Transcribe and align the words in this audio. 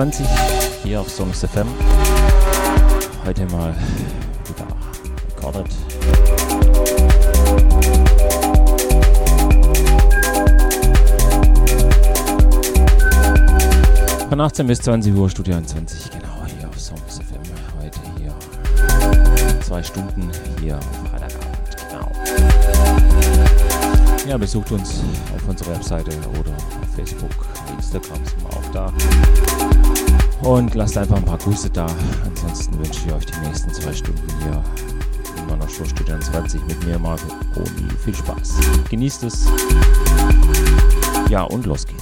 20 0.00 0.26
hier 0.82 0.98
auf 0.98 1.10
Songs 1.10 1.40
FM. 1.40 1.68
Heute 3.26 3.44
mal 3.48 3.74
wieder 4.48 4.66
recorded. 5.36 5.66
Von 14.30 14.40
18 14.40 14.66
bis 14.66 14.78
20 14.80 15.14
Uhr 15.14 15.28
Studio 15.28 15.60
20, 15.60 16.10
genau 16.12 16.46
hier 16.46 16.66
auf 16.66 16.80
Songs 16.80 17.18
FM. 17.18 17.42
Heute 17.78 18.00
hier 18.16 18.34
zwei 19.60 19.82
Stunden 19.82 20.30
hier 20.62 20.78
auf 20.78 21.10
Freitagabend, 21.10 21.76
genau. 21.90 22.10
Ja, 24.26 24.38
besucht 24.38 24.72
uns 24.72 25.02
auf 25.36 25.46
unserer 25.46 25.74
Webseite 25.74 26.12
oder 26.40 26.52
auf 26.52 26.88
Facebook, 26.96 27.46
Instagram 27.76 28.22
auch 28.49 28.49
da. 28.72 28.92
Und 30.42 30.74
lasst 30.74 30.96
einfach 30.96 31.16
ein 31.16 31.24
paar 31.24 31.38
Grüße 31.38 31.70
da. 31.70 31.86
Ansonsten 32.24 32.78
wünsche 32.78 33.06
ich 33.06 33.12
euch 33.12 33.26
die 33.26 33.46
nächsten 33.46 33.72
zwei 33.72 33.92
Stunden 33.92 34.22
hier 34.42 34.62
in 35.36 35.46
meiner 35.46 35.68
Show 35.68 35.84
Studio 35.84 36.18
20 36.18 36.66
mit 36.66 36.84
mir, 36.86 36.98
Marco 36.98 37.26
Oni. 37.56 37.90
Viel 38.04 38.14
Spaß. 38.14 38.54
Genießt 38.88 39.24
es. 39.24 39.46
Ja, 41.28 41.42
und 41.42 41.66
los 41.66 41.86
geht's. 41.86 41.99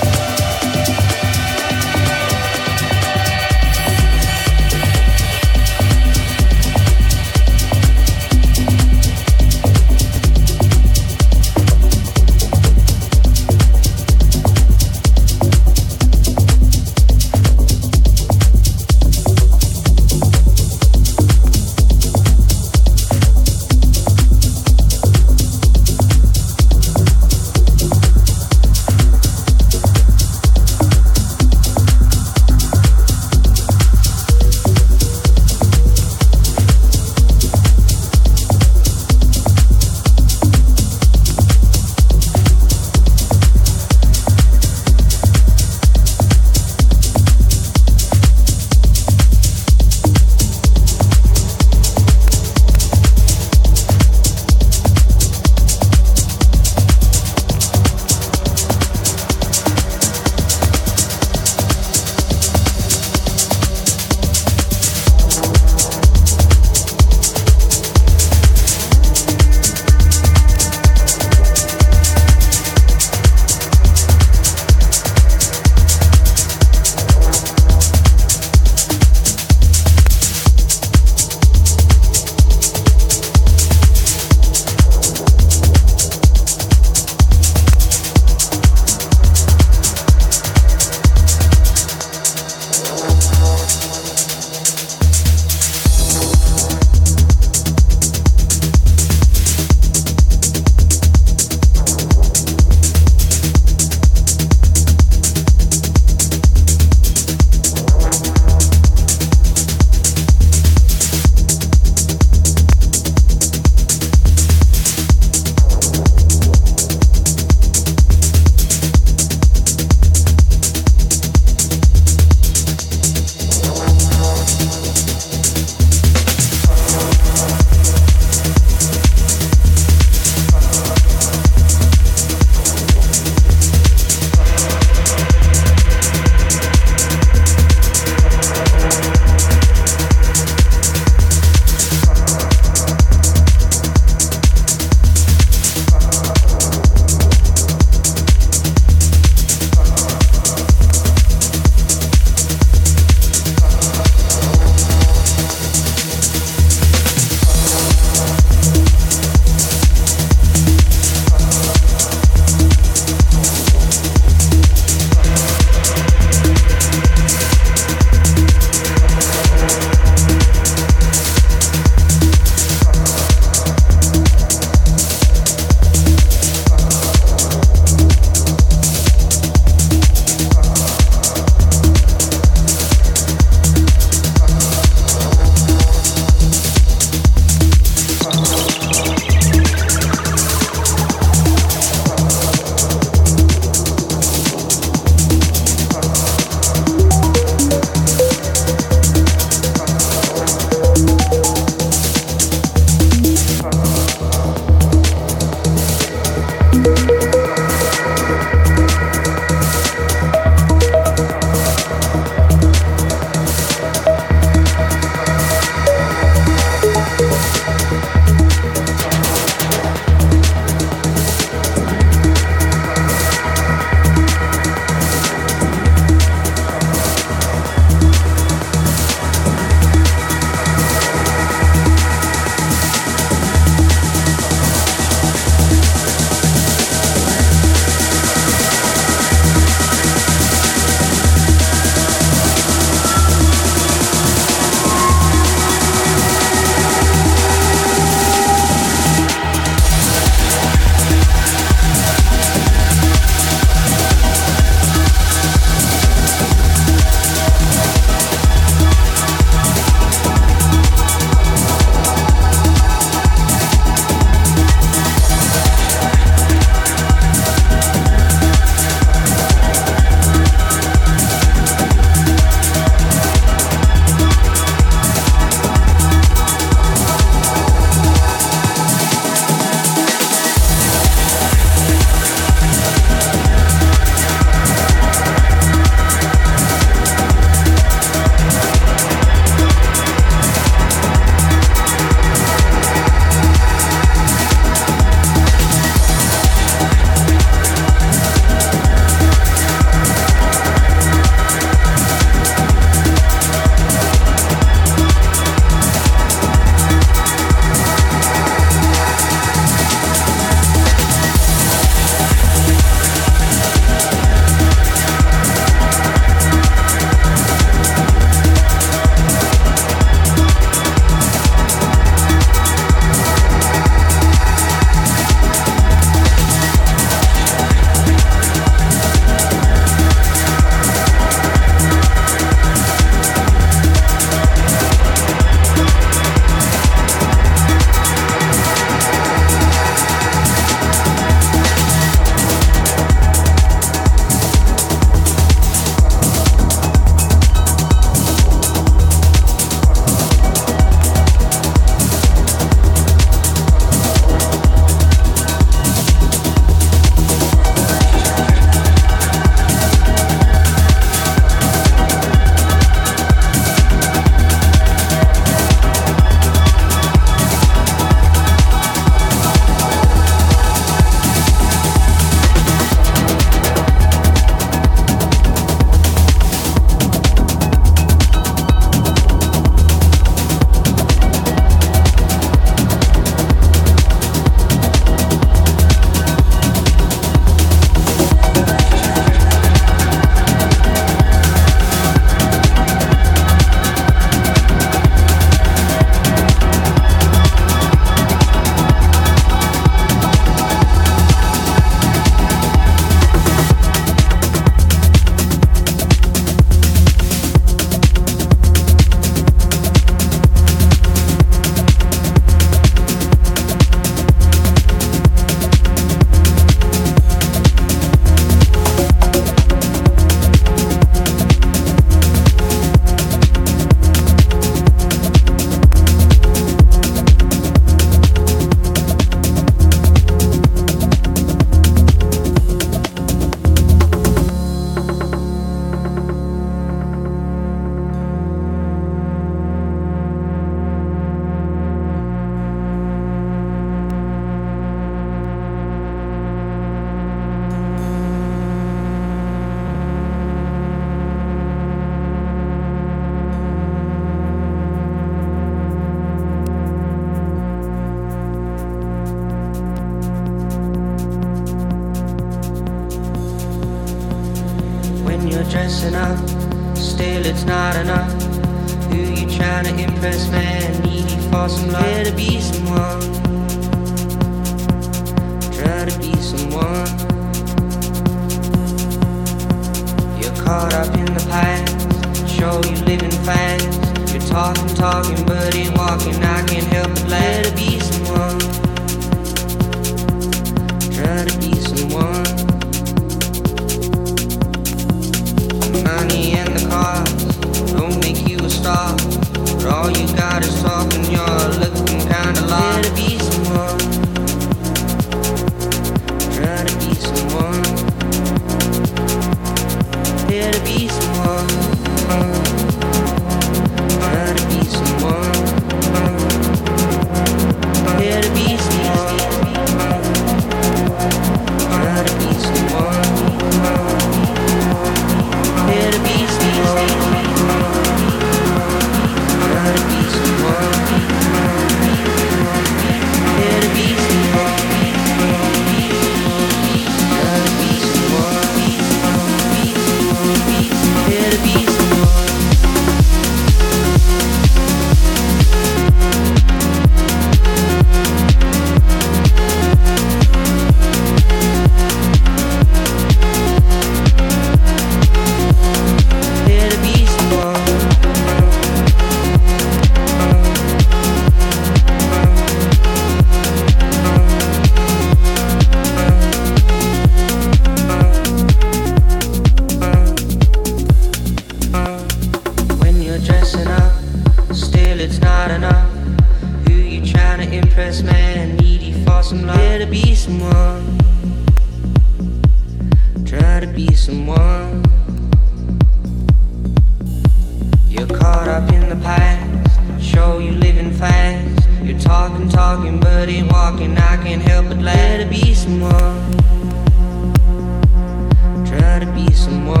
Someone. 599.71 600.00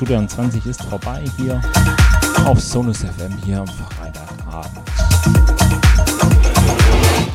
Studio 0.00 0.26
20 0.26 0.64
ist 0.64 0.82
vorbei 0.84 1.22
hier 1.36 1.60
auf 2.46 2.58
Sonus 2.58 3.00
FM 3.00 3.36
hier 3.44 3.58
am 3.60 3.66
Freitagabend. 3.66 4.80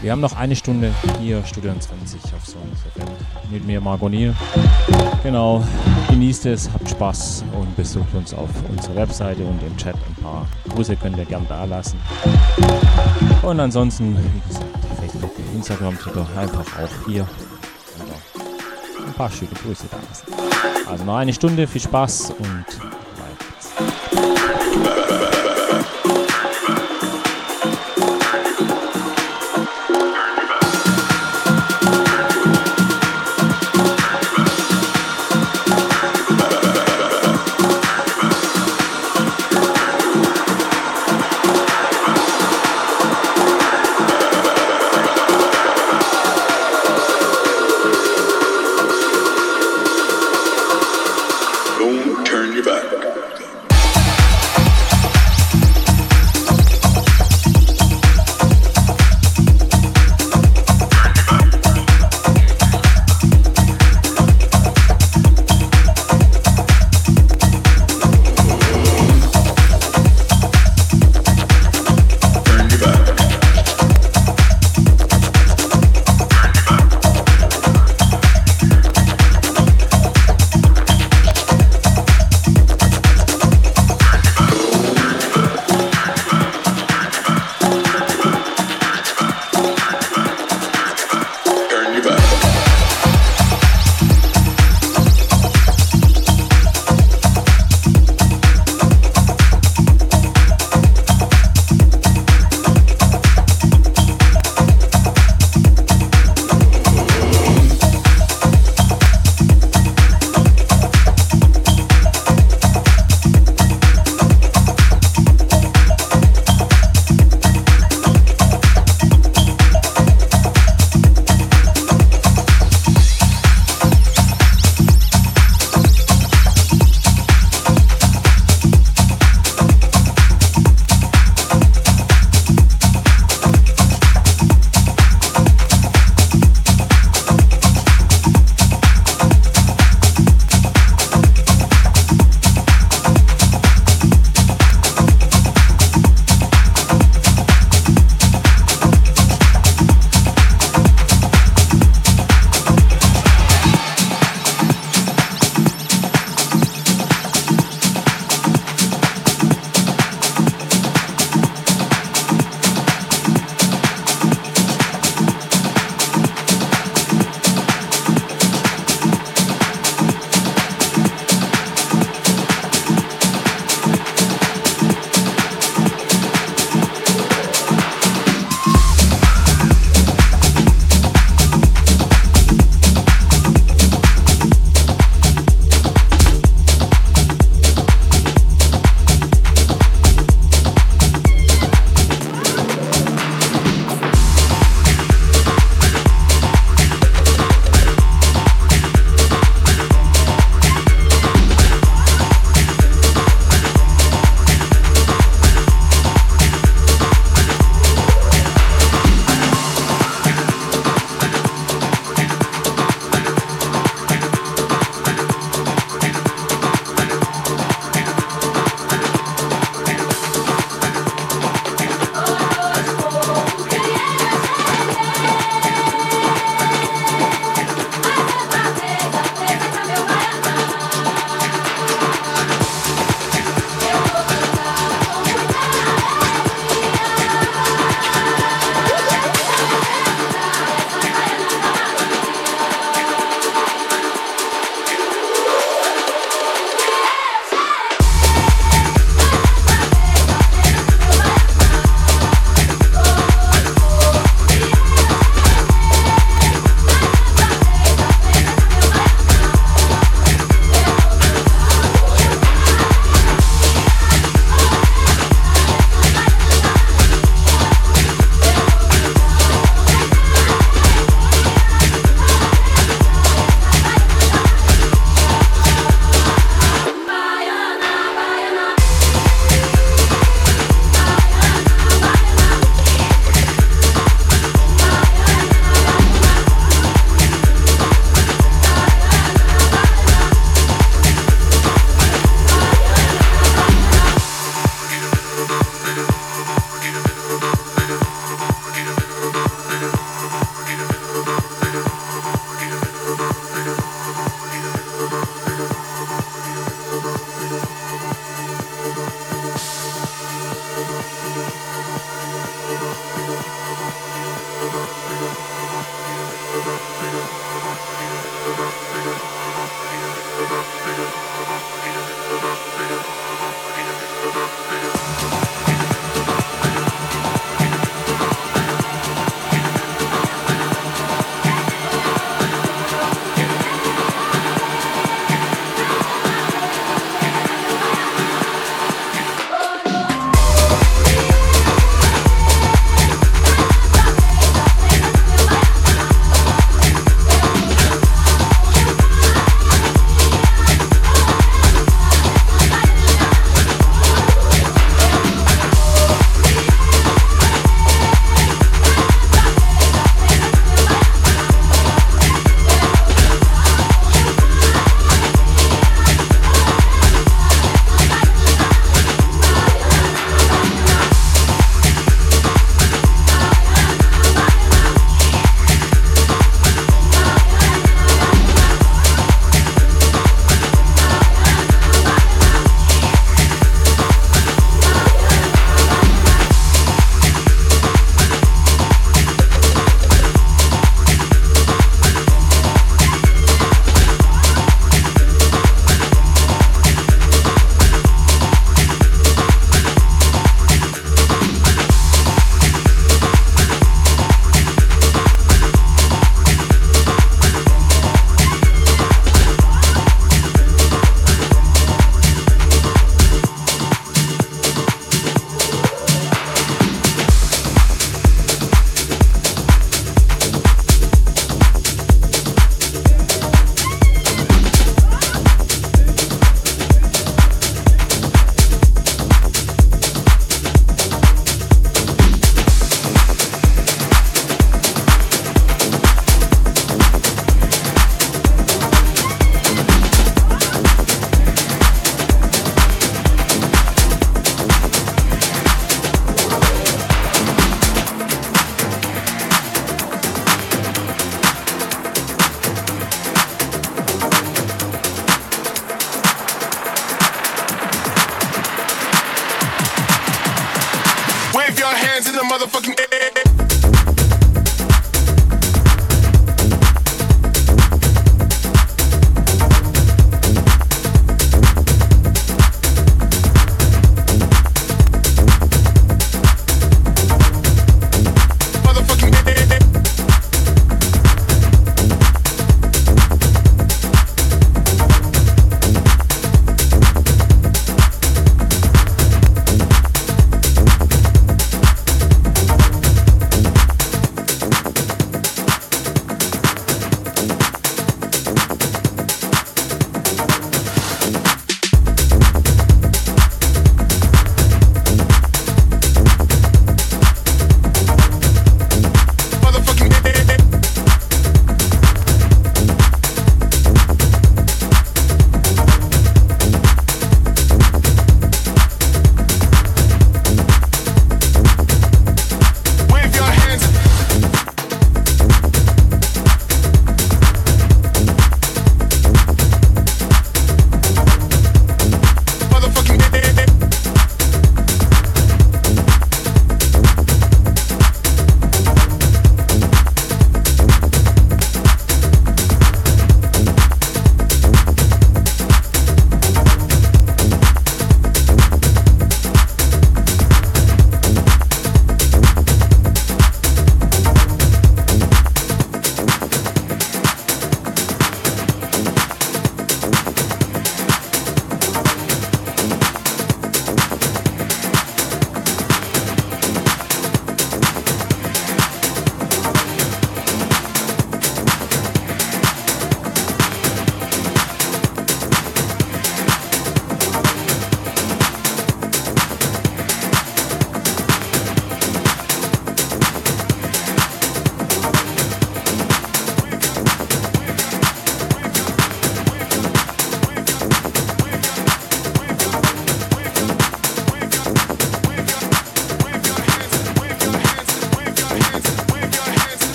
Wir 0.00 0.10
haben 0.10 0.22
noch 0.22 0.34
eine 0.34 0.56
Stunde 0.56 0.90
hier 1.20 1.44
Studio 1.44 1.74
20 1.78 2.18
auf 2.34 2.46
Sonus 2.46 2.78
FM 2.94 3.12
mit 3.50 3.66
mir 3.66 3.78
Margot 3.78 4.10
Niel. 4.10 4.34
Genau, 5.22 5.62
genießt 6.08 6.46
es, 6.46 6.70
habt 6.72 6.88
Spaß 6.88 7.44
und 7.52 7.76
besucht 7.76 8.14
uns 8.14 8.32
auf 8.32 8.48
unserer 8.70 8.96
Webseite 8.96 9.44
und 9.44 9.62
im 9.62 9.76
Chat. 9.76 9.94
Ein 9.94 10.22
paar 10.22 10.46
Grüße 10.70 10.96
könnt 10.96 11.18
ihr 11.18 11.26
gern 11.26 11.44
da 11.50 11.66
lassen. 11.66 12.00
Und 13.42 13.60
ansonsten, 13.60 14.16
wie 14.16 14.48
gesagt, 14.48 14.64
Facebook, 14.98 15.32
Instagram, 15.54 15.98
Twitter, 15.98 16.26
einfach 16.34 16.64
auch 16.78 17.06
hier 17.06 17.28
ein 19.06 19.12
paar 19.12 19.30
schöne 19.30 19.50
Grüße 19.62 19.84
da. 19.90 19.98
Also 20.86 21.04
noch 21.04 21.16
eine 21.16 21.32
Stunde, 21.32 21.66
viel 21.66 21.80
Spaß 21.80 22.32
und 22.38 22.64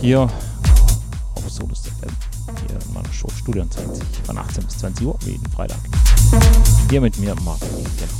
hier 0.00 0.20
auf 1.34 1.48
Solus 1.48 1.80
FM, 1.80 2.10
hier 2.66 2.78
in 2.86 2.94
meiner 2.94 3.12
Show 3.12 3.28
Studion 3.36 3.70
20 3.70 4.04
von 4.24 4.38
18 4.38 4.64
bis 4.64 4.78
20 4.78 5.06
Uhr, 5.06 5.18
jeden 5.24 5.48
Freitag. 5.50 5.78
Hier 6.88 7.00
mit 7.00 7.18
mir, 7.18 7.34
Marco. 7.44 7.66
Genau. 7.66 8.12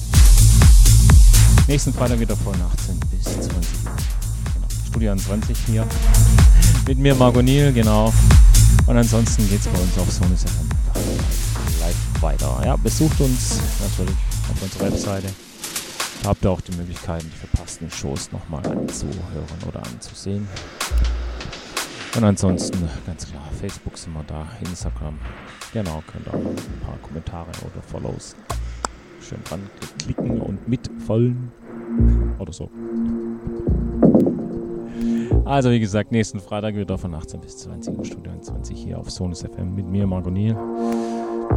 Nächsten 1.67 1.93
Freitag 1.93 2.21
wieder 2.21 2.37
von 2.37 2.55
18 2.55 3.01
bis 3.11 3.25
20 3.25 3.55
Uhr. 3.55 3.61
Genau. 4.55 4.67
Studion 4.89 5.19
20 5.19 5.57
hier. 5.67 5.87
Mit 6.87 6.99
mir, 6.99 7.15
Marco 7.15 7.43
Niel, 7.43 7.73
genau. 7.73 8.13
Und 8.87 8.97
ansonsten 8.97 9.49
geht 9.49 9.61
es 9.61 9.67
bei 9.67 9.79
uns 9.79 9.99
auf 9.99 10.11
Solus 10.11 10.43
FM 10.43 10.69
live 11.81 12.23
weiter. 12.23 12.61
Ja, 12.65 12.77
besucht 12.77 13.21
uns 13.21 13.61
natürlich 13.81 14.17
auf 14.51 14.63
unserer 14.63 14.93
Webseite. 14.93 15.29
Da 16.23 16.31
habt 16.31 16.45
ihr 16.45 16.51
auch 16.51 16.61
die 16.61 16.77
Möglichkeit, 16.77 17.23
die 17.23 17.47
verpassten 17.47 17.91
Shows 17.91 18.31
nochmal 18.31 18.67
anzuhören 18.67 19.63
oder 19.67 19.83
anzusehen. 19.87 20.47
Und 22.17 22.25
ansonsten, 22.25 22.89
ganz 23.07 23.27
klar, 23.27 23.49
Facebook 23.59 23.97
sind 23.97 24.13
wir 24.13 24.25
da, 24.25 24.47
Instagram. 24.61 25.19
Genau, 25.73 26.03
könnt 26.07 26.27
ihr 26.27 26.35
auch 26.35 26.47
ein 26.47 26.81
paar 26.85 26.99
Kommentare 27.03 27.51
oder 27.63 27.83
Follows 27.83 28.35
schön 29.21 29.43
dran 29.45 29.61
klicken 29.99 30.41
und 30.41 30.69
mitfolgen. 30.69 31.53
Oder 32.39 32.53
so. 32.53 32.71
Also, 35.45 35.71
wie 35.71 35.81
gesagt, 35.81 36.13
nächsten 36.13 36.41
Freitag 36.41 36.75
wieder 36.77 36.99
von 36.99 37.15
18 37.15 37.41
bis 37.41 37.59
20 37.59 37.97
Uhr, 37.97 38.05
Studio 38.05 38.33
20 38.41 38.79
hier 38.79 38.99
auf 38.99 39.11
Sonus 39.11 39.43
FM 39.43 39.75
mit 39.75 39.87
mir, 39.87 40.07
Marco 40.07 40.31
Niel. 40.31 40.57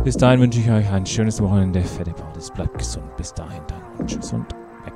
Bis 0.03 0.17
dahin 0.17 0.41
wünsche 0.41 0.59
ich 0.59 0.69
euch 0.69 0.89
ein 0.91 1.05
schönes 1.05 1.41
Wochenende. 1.41 1.81
Fette 1.81 2.11
Partys, 2.11 2.51
bleibt 2.51 2.77
gesund. 2.77 3.15
Bis 3.15 3.33
dahin 3.33 3.61
dann 3.67 4.05
tschüss 4.05 4.33
und 4.33 4.45
weg. 4.83 4.93